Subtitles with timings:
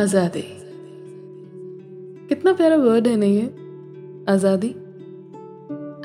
[0.00, 0.44] आज़ादी।
[2.28, 3.46] कितना प्यारा वर्ड है नहीं ये।
[4.32, 4.68] आज़ादी।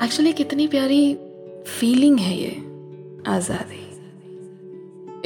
[0.04, 1.14] एक्चुअली कितनी प्यारी
[1.66, 2.62] फीलिंग है ये।
[3.26, 4.00] आज़ादी।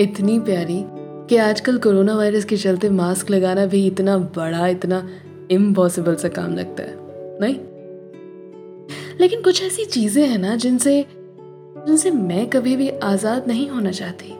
[0.02, 0.84] इतनी प्यारी
[1.29, 5.09] कि आजकल कोरोना वायरस के चलते मास्क लगाना भी इतना बड़ा, इतना
[5.50, 6.96] इम्पॉसिबल सा काम लगता है।
[7.41, 7.73] नहीं?
[9.21, 11.04] लेकिन कुछ ऐसी चीज़ें हैं ना जिनसे
[11.86, 14.32] जिनसे मैं कभी भी आज़ाद नहीं होना चाहती।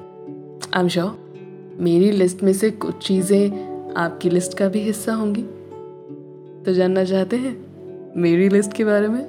[0.75, 5.43] आई एम श्योर मेरी लिस्ट में से कुछ चीज़ें आपकी लिस्ट का भी हिस्सा होंगी।
[6.65, 7.57] तो जानना चाहते हैं
[8.17, 9.25] मेरी लिस्ट के बारे में?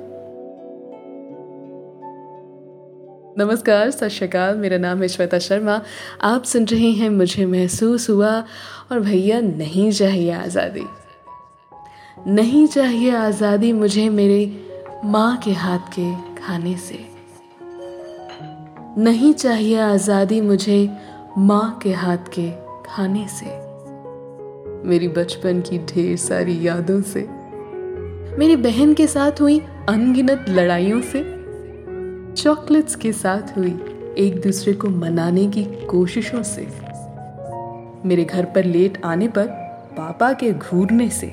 [3.38, 5.82] नमस्कार, सत श्रीकाल, मेरा नाम है श्वेता शर्मा।
[6.24, 8.34] आप सुन रहे हैं मुझे महसूस हुआ
[8.92, 10.86] और भैया, नहीं चाहिए आज़ादी।
[12.28, 14.46] नहीं चाहिए आज़ादी मुझे मेरे
[15.04, 17.00] माँ के हाथ के खाने से।
[18.98, 20.90] नहीं चाहिए आज़ादी मुझे
[21.38, 22.50] माँ के हाथ के
[22.86, 23.46] खाने से।
[24.88, 27.28] मेरी बचपन की ढेर सारी यादों से।
[28.40, 31.24] मेरी बहन के साथ हुई अनगिनत लड़ाइयों से।
[32.44, 33.80] चॉकलेट्स के साथ हुई
[34.18, 36.68] एक दूसरे को मनाने की कोशिशों से।
[38.08, 39.48] मेरे घर पर लेट आने पर
[39.98, 41.28] पापा के घूरने से।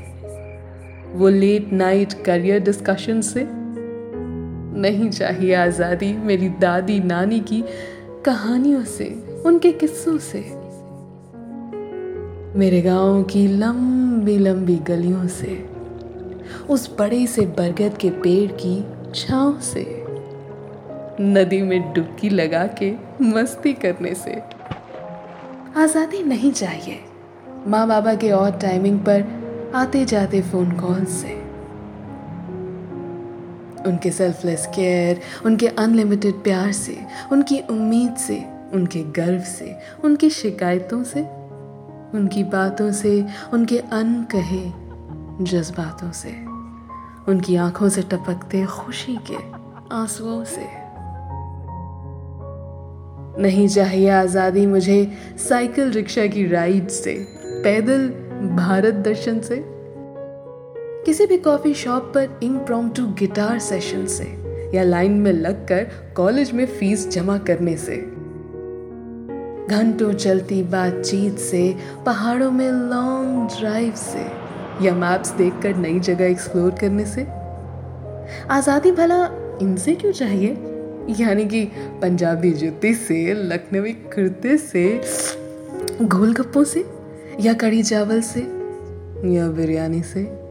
[1.14, 3.61] वो लेट नाइट करियर डिस्कशन से
[4.72, 7.64] नहीं चाहिए आज़ादी मेरी दादी नानी की
[8.24, 9.04] कहानियों से,
[9.46, 10.40] उनके किस्सों से।
[12.58, 15.66] मेरे गाँव की लंबी लंबी गलियों से,
[16.70, 19.84] उस बड़े से बरगद के पेड़ की छांव से,
[21.20, 22.92] नदी में डुबकी लगा के
[23.22, 24.40] मस्ती करने से।
[25.76, 26.98] आज़ादी नहीं चाहिए।
[27.66, 29.24] माँ बाबा के और टाइमिंग पर
[29.74, 31.41] आते जाते फ़ोन कॉल से।
[33.86, 36.98] उनके सेल्फलेस केयर उनके अनलिमिटेड प्यार से,
[37.32, 41.20] उनकी उम्मीद से, उनके गर्व से, उनकी शिकायतों से,
[42.14, 44.64] उनकी बातों से, उनके अनकहे
[45.44, 46.30] जज्बातों से,
[47.28, 49.36] उनकी आँखों से टपकते खुशी के
[49.94, 50.82] आंसुओं से।
[53.42, 55.12] नहीं चाहिए आज़ादी मुझे
[55.48, 57.14] साइकिल रिक्शा की राइड से,
[57.64, 58.08] पैदल
[58.56, 59.81] भारत दर्शन से।
[61.06, 62.26] किसी भी कॉफ़ी शॉप पर
[62.96, 64.24] टू गिटार सेशन से
[64.74, 65.86] या लाइन में लगकर
[66.16, 67.96] कॉलेज में फ़ीस जमा करने से।
[69.76, 71.76] घंटों चलती बातचीत से,
[72.06, 74.26] पहाड़ों में लॉन्ग ड्राइव से
[74.84, 77.26] या मैप्स देखकर नई जगह एक्सप्लोर करने से।
[78.50, 79.24] आज़ादी भला
[79.62, 80.48] इनसे क्यों चाहिए?
[81.20, 81.64] यानी कि
[82.02, 85.00] पंजाबी जुत्ती से, लखनवी कुर्ते से,
[86.02, 86.84] गोलगप्पों से
[87.40, 88.40] या कड़ी चावल से
[89.34, 90.41] या बिरयानी से।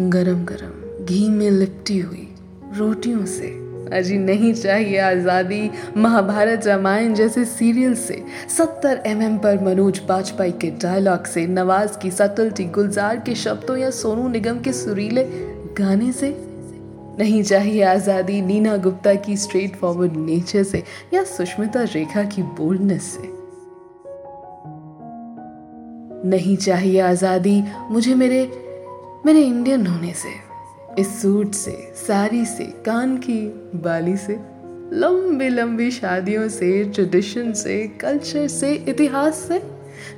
[0.00, 2.28] गरम गरम घी में लिपटी हुई
[2.76, 3.46] रोटियों से।
[3.92, 8.22] अजी नहीं चाहिए आज़ादी। महाभारत रामायण जैसे सीरियल से।
[8.56, 13.90] सत्तर एम पर मनोज बाजपेयी के डायलॉग से, नवाज़ की सटलटी गुलजार के शब्दों या
[13.90, 15.24] सोनू निगम के सुरीले
[15.78, 16.30] गाने से।
[17.18, 20.82] नहीं चाहिए आज़ादी। नीना गुप्ता की स्ट्रेट फॉरवर्ड नेचर से
[21.14, 23.36] या सुष्मिता रेखा की बोल्डनेस से।
[26.28, 28.44] नहीं चाहिए आज़ादी। मुझे मेरे
[29.28, 30.28] मेरे इंडियन होने से,
[30.98, 34.38] इस सूट से, साड़ी से, कान की, बाली से,
[34.92, 39.62] लंबी लंबी शादियों से ट्रेडिशन से कल्चर से, इतिहास से,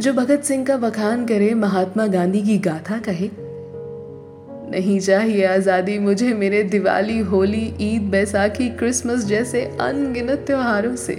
[0.01, 3.31] जो भगत सिंह का बखान करे, महात्मा गांधी की गाथा कहे।
[4.71, 11.15] नहीं चाहिए आज़ादी मुझे मेरे दिवाली, होली, ईद, बैसाखी, क्रिसमस जैसे अनगिनत त्योहारों से।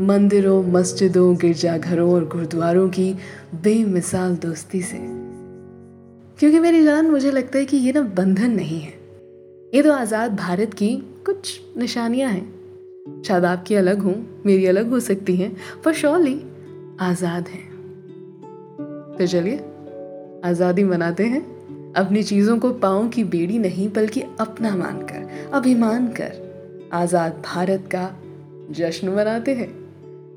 [0.00, 3.14] मंदिरों, मस्जिदों, गिरजाघरों और गुरुद्वारों की
[3.54, 5.17] बेमिसाल दोस्ती से।
[6.38, 8.92] क्योंकि मेरी जान मुझे लगता है कि ये ना बंधन नहीं है।
[9.74, 10.94] ये तो आज़ाद भारत की
[11.26, 14.14] कुछ निशानियाँ हैं। शायद आपकी अलग हों,
[14.46, 16.40] मेरी अलग हो सकती हैं, पर शॉली
[17.00, 17.66] आज़ाद हैं।
[19.18, 19.56] तो चलिए,
[20.44, 21.42] आज़ादी मनाते हैं।
[21.94, 26.32] अपनी चीज़ों को पाओ की बेड़ी नहीं, बल्कि अपना मानकर, अभिमान कर,
[26.92, 28.10] आज़ाद भारत का
[28.70, 29.68] जश्न मनाते हैं।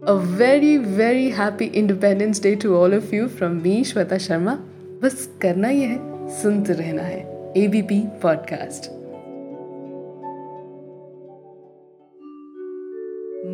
[0.02, 4.60] A very very happy Independence Day to all of you from me Shweta Sharma.
[5.04, 8.92] बस करना यह है, सुनते रहना है एबीपी पॉडकास्ट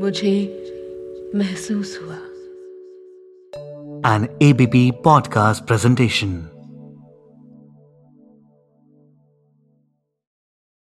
[0.01, 0.33] मुझे
[1.35, 2.15] महसूस हुआ।
[4.15, 6.45] An ABP podcast presentation